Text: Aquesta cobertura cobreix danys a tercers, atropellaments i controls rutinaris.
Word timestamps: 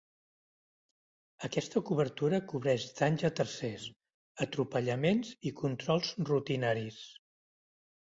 Aquesta 1.47 1.81
cobertura 1.89 2.39
cobreix 2.55 2.87
danys 3.01 3.27
a 3.31 3.33
tercers, 3.41 3.87
atropellaments 4.49 5.33
i 5.51 5.55
controls 5.65 6.15
rutinaris. 6.35 7.03